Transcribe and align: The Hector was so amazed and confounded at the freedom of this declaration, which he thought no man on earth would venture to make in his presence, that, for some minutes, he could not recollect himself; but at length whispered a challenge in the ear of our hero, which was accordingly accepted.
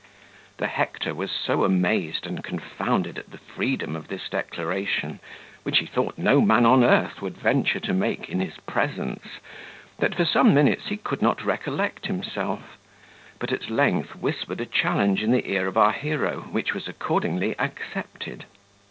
The 0.57 0.65
Hector 0.65 1.13
was 1.13 1.29
so 1.29 1.63
amazed 1.63 2.25
and 2.25 2.43
confounded 2.43 3.19
at 3.19 3.29
the 3.29 3.37
freedom 3.37 3.95
of 3.95 4.07
this 4.07 4.29
declaration, 4.29 5.19
which 5.61 5.77
he 5.77 5.85
thought 5.85 6.17
no 6.17 6.41
man 6.41 6.65
on 6.65 6.83
earth 6.83 7.21
would 7.21 7.37
venture 7.37 7.79
to 7.81 7.93
make 7.93 8.27
in 8.27 8.39
his 8.39 8.57
presence, 8.65 9.25
that, 9.99 10.15
for 10.15 10.25
some 10.25 10.55
minutes, 10.55 10.87
he 10.87 10.97
could 10.97 11.21
not 11.21 11.45
recollect 11.45 12.07
himself; 12.07 12.79
but 13.37 13.51
at 13.51 13.69
length 13.69 14.15
whispered 14.15 14.59
a 14.59 14.65
challenge 14.65 15.21
in 15.21 15.29
the 15.29 15.47
ear 15.47 15.67
of 15.67 15.77
our 15.77 15.91
hero, 15.93 16.47
which 16.49 16.73
was 16.73 16.87
accordingly 16.87 17.53
accepted. 17.59 18.45